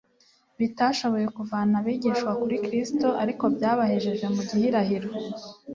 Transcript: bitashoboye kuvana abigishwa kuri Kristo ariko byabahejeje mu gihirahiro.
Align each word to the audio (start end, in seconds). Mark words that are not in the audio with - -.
bitashoboye 0.59 1.27
kuvana 1.37 1.73
abigishwa 1.81 2.31
kuri 2.41 2.55
Kristo 2.65 3.07
ariko 3.23 3.43
byabahejeje 3.55 4.25
mu 4.35 4.41
gihirahiro. 4.49 5.07